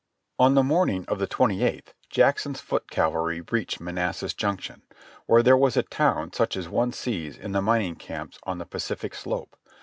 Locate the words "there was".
5.43-5.77